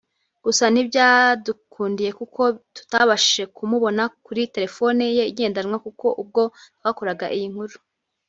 gusa 0.45 0.63
ntibyadukundiye 0.69 2.11
kuko 2.19 2.41
tutabashije 2.75 3.43
kumubona 3.55 4.03
kuri 4.25 4.41
terefone 4.55 5.03
ye 5.17 5.23
igendanwa 5.31 5.77
kuko 5.85 6.07
ubwo 6.21 6.41
twakoraga 6.79 7.25
iyi 7.37 7.47
nkuru 7.53 7.75